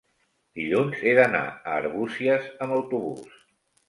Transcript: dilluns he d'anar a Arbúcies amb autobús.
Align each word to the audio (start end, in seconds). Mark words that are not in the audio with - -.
dilluns 0.59 1.03
he 1.03 1.11
d'anar 1.19 1.41
a 1.49 1.75
Arbúcies 1.81 2.47
amb 2.67 2.73
autobús. 2.79 3.37